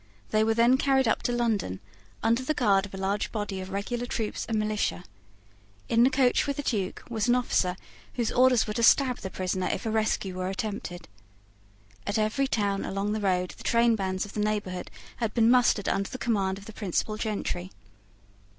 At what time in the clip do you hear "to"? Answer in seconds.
1.21-1.31, 8.73-8.81